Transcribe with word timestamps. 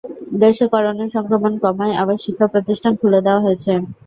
দেশে 0.41 0.65
করোনা 0.73 1.05
সংক্রমণ 1.15 1.53
কমায় 1.63 1.97
আবার 2.01 2.17
শিক্ষাপ্রতিষ্ঠান 2.25 2.93
খুলে 2.99 3.19
দেওয়া 3.25 3.43
হয়েছে। 3.45 3.71